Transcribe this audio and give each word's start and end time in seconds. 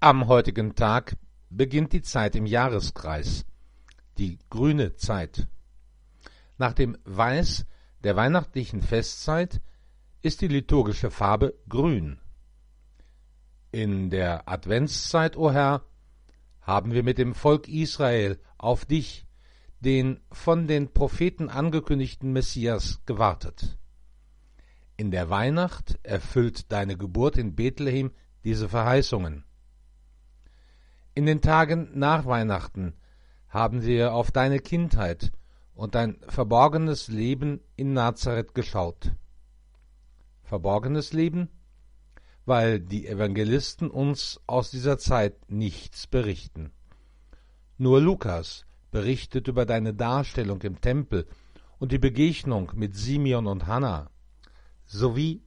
Am 0.00 0.26
heutigen 0.26 0.74
Tag 0.74 1.16
beginnt 1.48 1.94
die 1.94 2.02
Zeit 2.02 2.36
im 2.36 2.44
Jahreskreis, 2.44 3.46
die 4.18 4.38
grüne 4.50 4.96
Zeit. 4.96 5.48
Nach 6.58 6.74
dem 6.74 6.98
Weiß 7.04 7.64
der 8.04 8.14
weihnachtlichen 8.14 8.82
Festzeit 8.82 9.62
ist 10.20 10.42
die 10.42 10.48
liturgische 10.48 11.10
Farbe 11.10 11.54
grün. 11.70 12.18
In 13.72 14.10
der 14.10 14.46
Adventszeit, 14.46 15.34
o 15.34 15.46
oh 15.46 15.52
Herr, 15.52 15.82
haben 16.60 16.92
wir 16.92 17.02
mit 17.02 17.16
dem 17.16 17.34
Volk 17.34 17.66
Israel 17.66 18.38
auf 18.58 18.84
dich, 18.84 19.24
den 19.80 20.20
von 20.30 20.66
den 20.66 20.92
Propheten 20.92 21.48
angekündigten 21.48 22.34
Messias, 22.34 23.00
gewartet. 23.06 23.78
In 24.98 25.10
der 25.10 25.30
Weihnacht 25.30 25.98
erfüllt 26.02 26.70
deine 26.70 26.98
Geburt 26.98 27.38
in 27.38 27.56
Bethlehem 27.56 28.10
diese 28.44 28.68
Verheißungen. 28.68 29.45
In 31.16 31.24
den 31.24 31.40
Tagen 31.40 31.88
nach 31.94 32.26
Weihnachten 32.26 32.92
haben 33.48 33.82
wir 33.82 34.12
auf 34.12 34.30
deine 34.30 34.58
Kindheit 34.58 35.32
und 35.74 35.94
dein 35.94 36.18
verborgenes 36.28 37.08
Leben 37.08 37.60
in 37.74 37.94
Nazareth 37.94 38.54
geschaut. 38.54 39.12
Verborgenes 40.42 41.14
Leben? 41.14 41.48
Weil 42.44 42.80
die 42.80 43.06
Evangelisten 43.06 43.90
uns 43.90 44.42
aus 44.46 44.70
dieser 44.70 44.98
Zeit 44.98 45.50
nichts 45.50 46.06
berichten. 46.06 46.70
Nur 47.78 48.02
Lukas 48.02 48.66
berichtet 48.90 49.48
über 49.48 49.64
deine 49.64 49.94
Darstellung 49.94 50.60
im 50.60 50.82
Tempel 50.82 51.26
und 51.78 51.92
die 51.92 51.98
Begegnung 51.98 52.72
mit 52.74 52.94
Simeon 52.94 53.46
und 53.46 53.66
Hannah, 53.66 54.10
sowie 54.84 55.40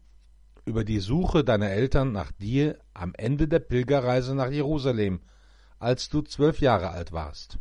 über 0.65 0.83
die 0.83 0.99
Suche 0.99 1.43
deiner 1.43 1.69
Eltern 1.69 2.11
nach 2.11 2.31
dir 2.31 2.79
am 2.95 3.13
Ende 3.13 3.47
der 3.47 3.59
Pilgerreise 3.59 4.33
nach 4.33 4.49
Jerusalem 4.49 5.19
als 5.79 6.09
du 6.09 6.21
zwölf 6.21 6.59
Jahre 6.59 6.89
alt 6.91 7.11
warst. 7.11 7.57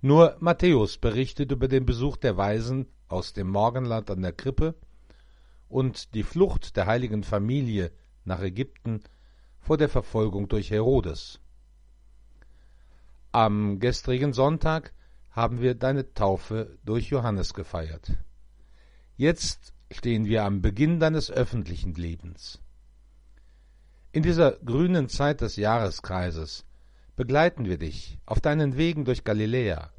Nur 0.00 0.36
Matthäus 0.40 0.98
berichtet 0.98 1.50
über 1.50 1.68
den 1.68 1.86
Besuch 1.86 2.16
der 2.16 2.36
Weisen 2.36 2.86
aus 3.08 3.32
dem 3.32 3.48
Morgenland 3.48 4.10
an 4.10 4.22
der 4.22 4.32
Krippe 4.32 4.74
und 5.68 6.14
die 6.14 6.22
Flucht 6.22 6.76
der 6.76 6.86
heiligen 6.86 7.24
Familie 7.24 7.90
nach 8.24 8.40
Ägypten 8.40 9.02
vor 9.58 9.76
der 9.76 9.88
Verfolgung 9.88 10.48
durch 10.48 10.70
Herodes. 10.70 11.40
Am 13.32 13.80
gestrigen 13.80 14.32
Sonntag 14.32 14.92
haben 15.30 15.60
wir 15.60 15.74
deine 15.74 16.14
Taufe 16.14 16.78
durch 16.84 17.08
Johannes 17.08 17.52
gefeiert. 17.52 18.12
Jetzt 19.16 19.74
stehen 19.90 20.24
wir 20.24 20.44
am 20.44 20.62
Beginn 20.62 21.00
deines 21.00 21.30
öffentlichen 21.30 21.94
Lebens. 21.94 22.60
In 24.16 24.22
dieser 24.22 24.52
grünen 24.52 25.10
Zeit 25.10 25.42
des 25.42 25.56
Jahreskreises 25.56 26.64
begleiten 27.16 27.66
wir 27.66 27.76
dich 27.76 28.18
auf 28.24 28.40
deinen 28.40 28.78
Wegen 28.78 29.04
durch 29.04 29.24
Galiläa, 29.24 29.90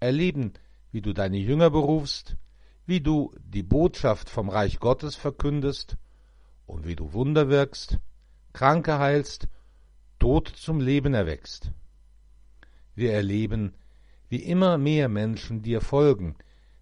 erleben, 0.00 0.54
wie 0.90 1.00
du 1.00 1.12
deine 1.12 1.36
Jünger 1.36 1.70
berufst, 1.70 2.36
wie 2.86 3.00
du 3.00 3.32
die 3.38 3.62
Botschaft 3.62 4.30
vom 4.30 4.48
Reich 4.48 4.80
Gottes 4.80 5.14
verkündest 5.14 5.96
und 6.66 6.88
wie 6.88 6.96
du 6.96 7.12
Wunder 7.12 7.48
wirkst, 7.48 8.00
Kranke 8.52 8.98
heilst, 8.98 9.46
Tod 10.18 10.48
zum 10.48 10.80
Leben 10.80 11.14
erwächst. 11.14 11.70
Wir 12.96 13.12
erleben, 13.12 13.74
wie 14.28 14.42
immer 14.42 14.76
mehr 14.76 15.08
Menschen 15.08 15.62
dir 15.62 15.80
folgen, 15.80 16.34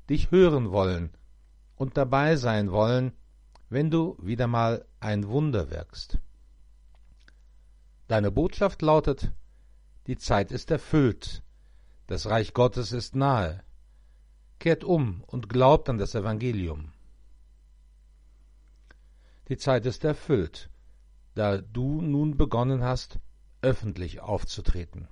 dich 0.09 0.31
hören 0.31 0.71
wollen 0.71 1.11
und 1.77 1.99
dabei 1.99 2.37
sein 2.37 2.73
wollen, 2.73 3.13
wenn 3.69 3.91
du 3.91 4.17
wieder 4.19 4.47
mal 4.47 4.87
ein 4.99 5.29
Wunder 5.29 5.71
wirkst. 5.71 6.21
Deine 8.07 8.31
Botschaft 8.31 8.83
lautet, 8.83 9.33
die 10.07 10.19
Zeit 10.19 10.53
ist 10.53 10.71
erfüllt, 10.71 11.43
das 12.07 12.27
Reich 12.27 12.53
Gottes 12.53 12.93
ist 12.93 13.17
nahe. 13.17 13.63
Kehrt 14.59 14.85
um 14.85 15.25
und 15.27 15.49
glaubt 15.49 15.89
an 15.89 15.97
das 15.97 16.15
Evangelium. 16.15 16.93
Die 19.49 19.57
Zeit 19.57 19.87
ist 19.87 20.05
erfüllt, 20.05 20.71
da 21.35 21.59
du 21.59 22.03
nun 22.03 22.37
begonnen 22.37 22.83
hast, 22.83 23.19
öffentlich 23.63 24.21
aufzutreten. 24.21 25.09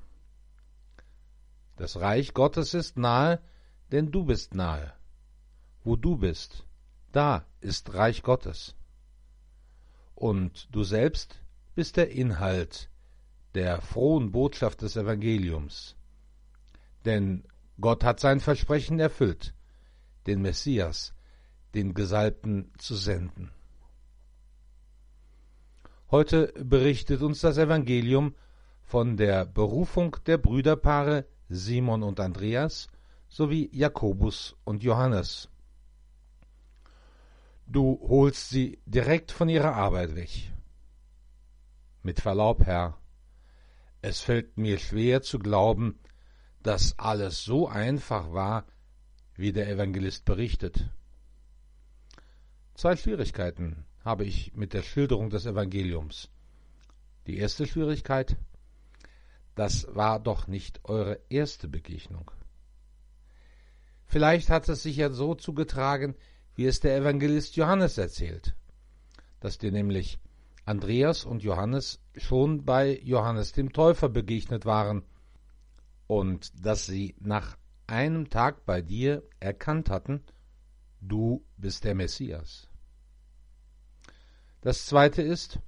Das 1.76 1.98
Reich 1.98 2.34
Gottes 2.34 2.75
ist 2.75 2.98
nahe, 2.98 3.41
denn 3.91 4.12
du 4.12 4.25
bist 4.26 4.54
nahe. 4.54 4.92
Wo 5.82 5.97
du 5.97 6.19
bist, 6.19 6.66
da 7.10 7.47
ist 7.60 7.94
Reich 7.94 8.22
Gottes. 8.22 8.76
Und 10.14 10.69
du 10.70 10.84
selbst 10.84 11.41
bist 11.75 11.97
der 11.97 12.10
Inhalt 12.10 12.91
der 13.55 13.81
frohen 13.81 14.33
Botschaft 14.33 14.83
des 14.83 14.97
Evangeliums. 14.97 15.97
Denn 17.05 17.44
Gott 17.81 18.05
hat 18.05 18.21
sein 18.21 18.41
Versprechen 18.41 19.00
erfüllt, 19.00 19.55
den 20.27 20.43
Messias, 20.43 21.15
den 21.75 21.94
Gesalbten 21.94 22.71
zu 22.78 22.94
senden. 22.94 23.50
Heute 26.11 26.53
berichtet 26.62 27.22
uns 27.22 27.41
das 27.41 27.56
Evangelium 27.56 28.34
von 28.82 29.16
der 29.16 29.47
Berufung 29.47 30.16
der 30.27 30.37
Brüderpaare 30.37 31.27
Simon 31.49 32.03
und 32.03 32.21
Andreas 32.21 32.88
sowie 33.28 33.71
Jakobus 33.72 34.55
und 34.65 34.82
Johannes. 34.82 35.49
Du 37.66 37.99
holst 38.06 38.50
sie 38.50 38.78
direkt 38.84 39.32
von 39.32 39.49
ihrer 39.49 39.75
Arbeit 39.75 40.15
weg. 40.15 40.53
Mit 42.02 42.20
Verlaub, 42.20 42.64
Herr, 42.66 42.98
es 44.00 44.20
fällt 44.20 44.58
mir 44.58 44.78
schwer 44.78 45.22
zu 45.22 45.38
glauben, 45.38 46.00
dass 46.62 46.98
alles 46.98 47.44
so 47.44 47.68
einfach 47.68 48.32
war, 48.32 48.66
wie 49.36 49.52
der 49.52 49.68
Evangelist 49.68 50.24
berichtet. 50.24 50.90
Zwei 52.74 52.96
Schwierigkeiten 52.96 53.84
habe 54.04 54.24
ich 54.24 54.52
mit 54.54 54.72
der 54.72 54.82
Schilderung 54.82 55.30
des 55.30 55.46
Evangeliums. 55.46 56.28
Die 57.28 57.38
erste 57.38 57.66
Schwierigkeit, 57.66 58.37
das 59.55 59.87
war 59.94 60.19
doch 60.19 60.48
nicht 60.48 60.81
eure 60.84 61.20
erste 61.28 61.69
Begegnung. 61.69 62.32
Vielleicht 64.06 64.50
hat 64.50 64.69
es 64.69 64.82
sich 64.82 64.96
ja 64.96 65.10
so 65.10 65.37
zugetragen, 65.37 66.16
wie 66.56 66.66
es 66.66 66.81
der 66.81 66.96
Evangelist 66.96 67.55
Johannes 67.55 67.96
erzählt, 67.96 68.56
dass 69.38 69.58
dir 69.58 69.70
nämlich 69.70 70.19
Andreas 70.64 71.25
und 71.25 71.43
Johannes 71.43 72.00
schon 72.17 72.64
bei 72.64 73.00
Johannes 73.03 73.53
dem 73.53 73.73
Täufer 73.73 74.09
begegnet 74.09 74.64
waren 74.64 75.05
und 76.06 76.53
dass 76.64 76.87
sie 76.87 77.17
nach 77.19 77.56
einem 77.87 78.31
Tag 78.31 78.64
bei 78.64 78.81
dir 78.81 79.23
erkannt 79.41 79.91
hatten, 79.91 80.23
du 81.00 81.44
bist 81.56 81.85
der 81.85 81.94
Messias. 81.94 82.69
Das 84.61 84.87
zweite 84.87 85.23
ist, 85.23 85.59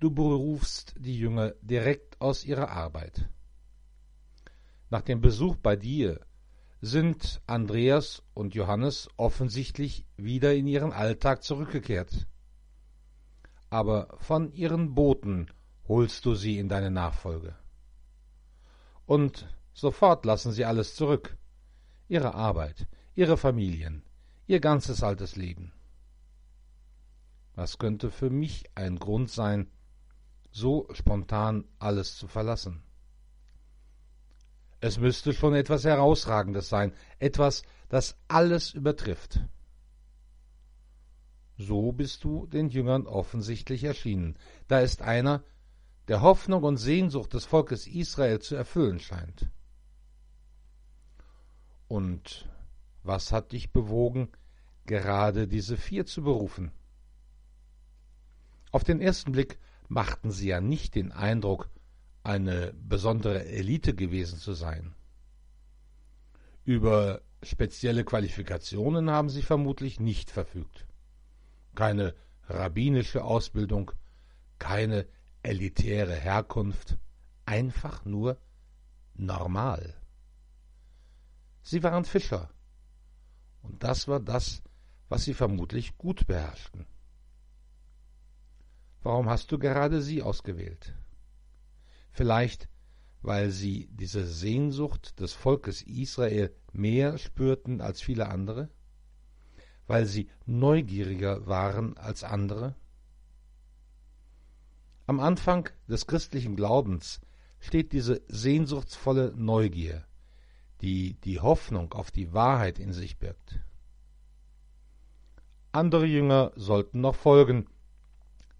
du 0.00 0.10
berufst 0.10 0.94
die 0.98 1.18
Jünger 1.18 1.54
direkt 1.62 2.20
aus 2.20 2.44
ihrer 2.44 2.68
Arbeit. 2.68 3.30
Nach 4.90 5.02
dem 5.02 5.20
Besuch 5.20 5.56
bei 5.56 5.74
dir 5.74 6.20
sind 6.82 7.40
Andreas 7.46 8.22
und 8.34 8.54
Johannes 8.54 9.08
offensichtlich 9.16 10.04
wieder 10.16 10.54
in 10.54 10.66
ihren 10.66 10.92
Alltag 10.92 11.42
zurückgekehrt. 11.42 12.26
Aber 13.70 14.16
von 14.18 14.52
ihren 14.52 14.94
Boten 14.94 15.50
holst 15.88 16.24
du 16.24 16.34
sie 16.34 16.58
in 16.58 16.68
deine 16.68 16.90
Nachfolge. 16.90 17.54
Und 19.06 19.48
sofort 19.72 20.24
lassen 20.24 20.52
sie 20.52 20.64
alles 20.64 20.94
zurück, 20.96 21.36
ihre 22.08 22.34
Arbeit, 22.34 22.86
ihre 23.14 23.36
Familien, 23.36 24.02
ihr 24.46 24.60
ganzes 24.60 25.02
altes 25.02 25.36
Leben. 25.36 25.72
Was 27.54 27.78
könnte 27.78 28.10
für 28.10 28.30
mich 28.30 28.64
ein 28.74 28.98
Grund 28.98 29.30
sein, 29.30 29.70
so 30.50 30.88
spontan 30.92 31.64
alles 31.78 32.16
zu 32.16 32.28
verlassen? 32.28 32.82
Es 34.80 34.98
müsste 34.98 35.32
schon 35.32 35.54
etwas 35.54 35.84
Herausragendes 35.84 36.68
sein, 36.68 36.92
etwas, 37.18 37.62
das 37.88 38.16
alles 38.28 38.74
übertrifft. 38.74 39.40
So 41.58 41.92
bist 41.92 42.24
du 42.24 42.46
den 42.46 42.68
Jüngern 42.68 43.06
offensichtlich 43.06 43.84
erschienen. 43.84 44.36
Da 44.68 44.80
ist 44.80 45.02
einer, 45.02 45.42
der 46.08 46.20
Hoffnung 46.20 46.62
und 46.62 46.76
Sehnsucht 46.76 47.32
des 47.32 47.46
Volkes 47.46 47.86
Israel 47.86 48.40
zu 48.40 48.54
erfüllen 48.54 49.00
scheint. 49.00 49.50
Und 51.88 52.48
was 53.02 53.32
hat 53.32 53.52
dich 53.52 53.72
bewogen, 53.72 54.28
gerade 54.84 55.48
diese 55.48 55.76
vier 55.76 56.06
zu 56.06 56.22
berufen? 56.22 56.72
Auf 58.70 58.84
den 58.84 59.00
ersten 59.00 59.32
Blick 59.32 59.58
machten 59.88 60.30
sie 60.30 60.48
ja 60.48 60.60
nicht 60.60 60.94
den 60.94 61.12
Eindruck, 61.12 61.70
eine 62.22 62.74
besondere 62.74 63.46
Elite 63.46 63.94
gewesen 63.94 64.38
zu 64.38 64.52
sein. 64.52 64.94
Über 66.64 67.22
spezielle 67.42 68.04
Qualifikationen 68.04 69.10
haben 69.10 69.28
sie 69.28 69.42
vermutlich 69.42 70.00
nicht 70.00 70.32
verfügt. 70.32 70.85
Keine 71.76 72.14
rabbinische 72.48 73.22
Ausbildung, 73.22 73.92
keine 74.58 75.06
elitäre 75.42 76.14
Herkunft, 76.14 76.98
einfach 77.44 78.04
nur 78.04 78.36
normal. 79.14 79.94
Sie 81.62 81.82
waren 81.84 82.04
Fischer, 82.04 82.50
und 83.62 83.82
das 83.82 84.08
war 84.08 84.20
das, 84.20 84.62
was 85.08 85.24
sie 85.24 85.34
vermutlich 85.34 85.96
gut 85.96 86.26
beherrschten. 86.26 86.86
Warum 89.02 89.28
hast 89.28 89.52
du 89.52 89.58
gerade 89.58 90.02
sie 90.02 90.22
ausgewählt? 90.22 90.94
Vielleicht, 92.10 92.68
weil 93.22 93.50
sie 93.50 93.88
diese 93.92 94.26
Sehnsucht 94.26 95.20
des 95.20 95.32
Volkes 95.32 95.82
Israel 95.82 96.54
mehr 96.72 97.18
spürten 97.18 97.80
als 97.80 98.00
viele 98.00 98.28
andere? 98.28 98.68
Weil 99.86 100.06
sie 100.06 100.28
neugieriger 100.46 101.46
waren 101.46 101.96
als 101.96 102.24
andere? 102.24 102.74
Am 105.06 105.20
Anfang 105.20 105.68
des 105.88 106.06
christlichen 106.06 106.56
Glaubens 106.56 107.20
steht 107.60 107.92
diese 107.92 108.22
sehnsuchtsvolle 108.28 109.32
Neugier, 109.36 110.04
die 110.80 111.14
die 111.20 111.40
Hoffnung 111.40 111.92
auf 111.92 112.10
die 112.10 112.32
Wahrheit 112.32 112.78
in 112.78 112.92
sich 112.92 113.18
birgt. 113.18 113.60
Andere 115.72 116.06
Jünger 116.06 116.52
sollten 116.56 117.00
noch 117.00 117.14
folgen, 117.14 117.66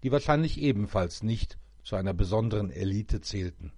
die 0.03 0.11
wahrscheinlich 0.11 0.59
ebenfalls 0.61 1.23
nicht 1.23 1.57
zu 1.83 1.95
einer 1.95 2.13
besonderen 2.13 2.69
Elite 2.69 3.21
zählten. 3.21 3.73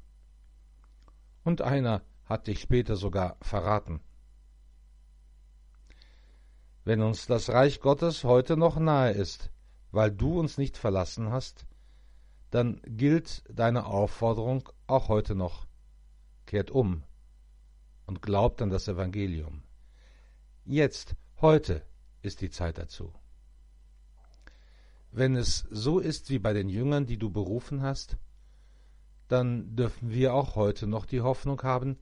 Und 1.44 1.62
einer 1.62 2.04
hat 2.26 2.48
dich 2.48 2.60
später 2.60 2.96
sogar 2.96 3.38
verraten. 3.42 4.02
Wenn 6.90 7.04
uns 7.04 7.28
das 7.28 7.52
Reich 7.52 7.82
Gottes 7.82 8.24
heute 8.24 8.58
noch 8.58 8.80
nahe 8.80 9.12
ist, 9.12 9.52
weil 9.92 10.10
du 10.10 10.40
uns 10.40 10.58
nicht 10.58 10.76
verlassen 10.76 11.30
hast, 11.30 11.68
dann 12.50 12.82
gilt 12.84 13.44
deine 13.48 13.86
Aufforderung 13.86 14.68
auch 14.88 15.08
heute 15.08 15.36
noch. 15.36 15.68
Kehrt 16.48 16.72
um 16.72 17.04
und 18.08 18.24
glaubt 18.24 18.60
an 18.64 18.72
das 18.72 18.88
Evangelium. 18.88 19.62
Jetzt, 20.66 21.14
heute 21.42 21.84
ist 22.24 22.42
die 22.42 22.50
Zeit 22.50 22.80
dazu. 22.80 23.14
Wenn 25.12 25.36
es 25.36 25.68
so 25.70 26.00
ist 26.00 26.32
wie 26.32 26.40
bei 26.40 26.54
den 26.54 26.70
Jüngern, 26.70 27.06
die 27.06 27.20
du 27.20 27.30
berufen 27.30 27.84
hast, 27.84 28.18
dann 29.28 29.76
dürfen 29.76 30.10
wir 30.10 30.34
auch 30.34 30.56
heute 30.56 30.88
noch 30.88 31.06
die 31.06 31.22
Hoffnung 31.22 31.62
haben, 31.62 32.00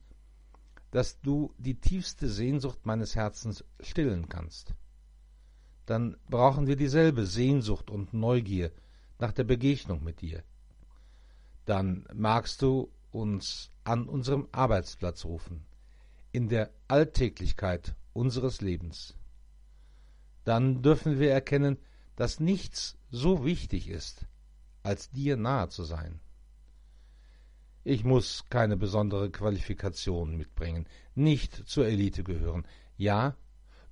dass 0.90 1.20
du 1.20 1.52
die 1.58 1.74
tiefste 1.74 2.28
Sehnsucht 2.28 2.84
meines 2.84 3.14
Herzens 3.14 3.64
stillen 3.80 4.28
kannst. 4.28 4.74
Dann 5.86 6.16
brauchen 6.28 6.66
wir 6.66 6.76
dieselbe 6.76 7.26
Sehnsucht 7.26 7.90
und 7.90 8.12
Neugier 8.14 8.72
nach 9.18 9.32
der 9.32 9.44
Begegnung 9.44 10.04
mit 10.04 10.20
dir. 10.20 10.42
Dann 11.64 12.06
magst 12.14 12.62
du 12.62 12.90
uns 13.10 13.70
an 13.84 14.08
unserem 14.08 14.48
Arbeitsplatz 14.52 15.24
rufen, 15.24 15.66
in 16.32 16.48
der 16.48 16.70
Alltäglichkeit 16.88 17.94
unseres 18.12 18.60
Lebens. 18.60 19.16
Dann 20.44 20.82
dürfen 20.82 21.18
wir 21.18 21.30
erkennen, 21.30 21.78
dass 22.16 22.40
nichts 22.40 22.96
so 23.10 23.44
wichtig 23.44 23.88
ist, 23.88 24.26
als 24.82 25.10
dir 25.10 25.36
nahe 25.36 25.68
zu 25.68 25.84
sein. 25.84 26.20
Ich 27.84 28.04
muss 28.04 28.44
keine 28.50 28.76
besondere 28.76 29.30
Qualifikation 29.30 30.36
mitbringen, 30.36 30.86
nicht 31.14 31.54
zur 31.68 31.86
Elite 31.86 32.24
gehören. 32.24 32.66
Ja, 32.96 33.36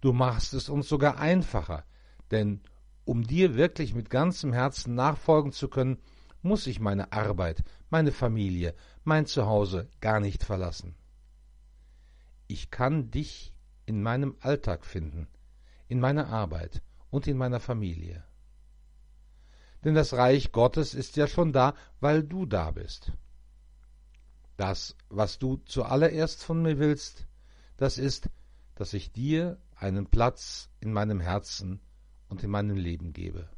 du 0.00 0.12
machst 0.12 0.54
es 0.54 0.68
uns 0.68 0.88
sogar 0.88 1.18
einfacher, 1.18 1.84
denn 2.30 2.60
um 3.04 3.22
dir 3.22 3.54
wirklich 3.54 3.94
mit 3.94 4.10
ganzem 4.10 4.52
Herzen 4.52 4.94
nachfolgen 4.94 5.52
zu 5.52 5.68
können, 5.68 5.98
muss 6.42 6.66
ich 6.66 6.80
meine 6.80 7.12
Arbeit, 7.12 7.62
meine 7.88 8.12
Familie, 8.12 8.74
mein 9.04 9.26
Zuhause 9.26 9.88
gar 10.00 10.20
nicht 10.20 10.42
verlassen. 10.42 10.94
Ich 12.48 12.70
kann 12.70 13.10
dich 13.10 13.54
in 13.86 14.02
meinem 14.02 14.36
Alltag 14.40 14.84
finden, 14.84 15.28
in 15.88 16.00
meiner 16.00 16.28
Arbeit 16.28 16.82
und 17.10 17.26
in 17.26 17.36
meiner 17.36 17.60
Familie 17.60 18.24
denn 19.86 19.94
das 19.94 20.14
Reich 20.14 20.50
Gottes 20.50 20.94
ist 20.94 21.16
ja 21.16 21.28
schon 21.28 21.52
da, 21.52 21.72
weil 22.00 22.24
du 22.24 22.44
da 22.44 22.72
bist. 22.72 23.12
Das, 24.56 24.96
was 25.08 25.38
du 25.38 25.56
zuallererst 25.66 26.42
von 26.42 26.62
mir 26.62 26.78
willst, 26.78 27.26
das 27.76 27.98
ist, 27.98 28.30
dass 28.74 28.94
ich 28.94 29.12
dir 29.12 29.58
einen 29.74 30.06
Platz 30.06 30.70
in 30.80 30.92
meinem 30.92 31.20
Herzen 31.20 31.80
und 32.28 32.42
in 32.42 32.50
meinem 32.50 32.76
Leben 32.76 33.12
gebe. 33.12 33.48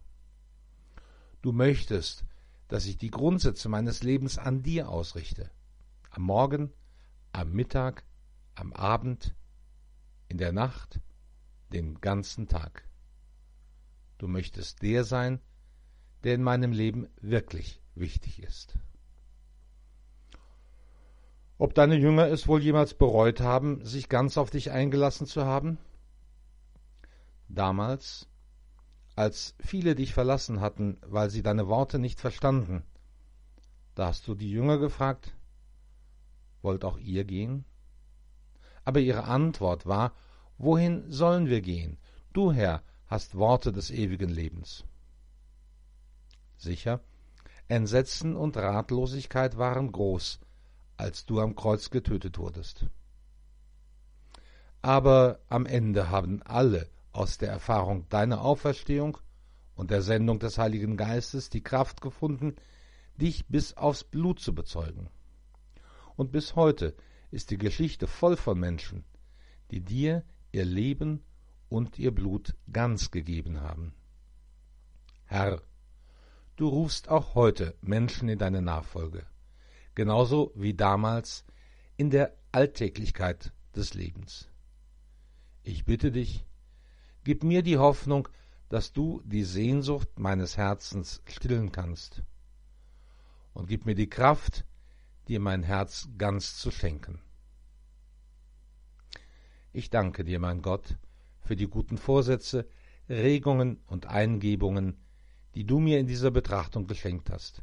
Du 1.40 1.52
möchtest, 1.52 2.24
dass 2.66 2.86
ich 2.86 2.98
die 2.98 3.10
Grundsätze 3.10 3.68
meines 3.68 4.02
Lebens 4.02 4.38
an 4.38 4.62
dir 4.62 4.88
ausrichte. 4.88 5.50
Am 6.10 6.22
Morgen, 6.22 6.72
am 7.32 7.52
Mittag, 7.52 8.04
am 8.54 8.72
Abend, 8.72 9.34
in 10.28 10.38
der 10.38 10.52
Nacht, 10.52 11.00
den 11.72 12.00
ganzen 12.00 12.48
Tag. 12.48 12.88
Du 14.18 14.26
möchtest 14.26 14.82
der 14.82 15.04
sein, 15.04 15.40
der 16.24 16.34
in 16.34 16.42
meinem 16.42 16.72
Leben 16.72 17.08
wirklich 17.20 17.80
wichtig 17.94 18.42
ist. 18.42 18.78
Ob 21.58 21.74
deine 21.74 21.96
Jünger 21.96 22.28
es 22.28 22.46
wohl 22.46 22.62
jemals 22.62 22.94
bereut 22.94 23.40
haben, 23.40 23.84
sich 23.84 24.08
ganz 24.08 24.38
auf 24.38 24.50
dich 24.50 24.70
eingelassen 24.70 25.26
zu 25.26 25.44
haben? 25.44 25.78
Damals, 27.48 28.28
als 29.16 29.54
viele 29.58 29.94
dich 29.94 30.14
verlassen 30.14 30.60
hatten, 30.60 30.98
weil 31.06 31.30
sie 31.30 31.42
deine 31.42 31.66
Worte 31.66 31.98
nicht 31.98 32.20
verstanden, 32.20 32.84
da 33.94 34.06
hast 34.06 34.28
du 34.28 34.34
die 34.34 34.50
Jünger 34.50 34.78
gefragt, 34.78 35.34
wollt 36.62 36.84
auch 36.84 36.98
ihr 36.98 37.24
gehen? 37.24 37.64
Aber 38.84 39.00
ihre 39.00 39.24
Antwort 39.24 39.86
war, 39.86 40.12
wohin 40.56 41.10
sollen 41.10 41.48
wir 41.48 41.60
gehen? 41.60 41.98
Du, 42.32 42.52
Herr, 42.52 42.82
hast 43.06 43.34
Worte 43.34 43.72
des 43.72 43.90
ewigen 43.90 44.28
Lebens 44.28 44.84
sicher, 46.58 47.00
Entsetzen 47.68 48.36
und 48.36 48.56
Ratlosigkeit 48.56 49.58
waren 49.58 49.92
groß, 49.92 50.40
als 50.98 51.24
du 51.24 51.40
am 51.40 51.56
Kreuz 51.56 51.88
getötet 51.88 52.38
wurdest. 52.38 52.84
Aber 54.82 55.40
am 55.48 55.64
Ende 55.64 56.10
haben 56.10 56.42
alle 56.42 56.90
aus 57.12 57.38
der 57.38 57.50
Erfahrung 57.50 58.06
deiner 58.10 58.42
Auferstehung 58.42 59.16
und 59.74 59.90
der 59.90 60.02
Sendung 60.02 60.38
des 60.38 60.58
Heiligen 60.58 60.98
Geistes 60.98 61.48
die 61.48 61.62
Kraft 61.62 62.02
gefunden, 62.02 62.56
dich 63.16 63.46
bis 63.46 63.74
aufs 63.74 64.04
Blut 64.04 64.40
zu 64.40 64.54
bezeugen. 64.54 65.08
Und 66.16 66.30
bis 66.30 66.54
heute 66.54 66.94
ist 67.30 67.50
die 67.50 67.58
Geschichte 67.58 68.06
voll 68.06 68.36
von 68.36 68.60
Menschen, 68.60 69.04
die 69.70 69.80
dir 69.80 70.22
ihr 70.52 70.66
Leben 70.66 71.24
und 71.70 71.98
ihr 71.98 72.14
Blut 72.14 72.54
ganz 72.70 73.10
gegeben 73.10 73.62
haben. 73.62 73.94
Herr, 75.24 75.62
Du 76.58 76.66
rufst 76.66 77.08
auch 77.08 77.36
heute 77.36 77.76
Menschen 77.82 78.28
in 78.28 78.40
deine 78.40 78.60
Nachfolge, 78.60 79.24
genauso 79.98 80.52
wie 80.54 80.74
damals 80.74 81.44
in 81.96 82.10
der 82.10 82.32
Alltäglichkeit 82.52 83.52
des 83.74 83.94
Lebens. 83.94 84.48
Ich 85.64 85.86
bitte 85.86 86.12
dich, 86.12 86.46
gib 87.24 87.42
mir 87.42 87.62
die 87.62 87.78
Hoffnung, 87.78 88.28
dass 88.68 88.92
du 88.92 89.20
die 89.24 89.42
Sehnsucht 89.42 90.16
meines 90.16 90.56
Herzens 90.56 91.20
stillen 91.26 91.72
kannst. 91.72 92.22
Und 93.54 93.66
gib 93.66 93.86
mir 93.86 93.96
die 93.96 94.08
Kraft, 94.08 94.64
dir 95.26 95.40
mein 95.40 95.64
Herz 95.64 96.08
ganz 96.16 96.56
zu 96.58 96.70
schenken. 96.70 97.20
Ich 99.72 99.90
danke 99.90 100.22
dir, 100.22 100.38
mein 100.38 100.62
Gott, 100.62 100.96
für 101.40 101.56
die 101.56 101.66
guten 101.66 101.98
Vorsätze, 101.98 102.68
Regungen 103.08 103.80
und 103.88 104.06
Eingebungen, 104.06 104.96
die 105.56 105.64
du 105.64 105.80
mir 105.80 105.98
in 105.98 106.06
dieser 106.06 106.30
Betrachtung 106.30 106.86
geschenkt 106.86 107.30
hast. 107.30 107.62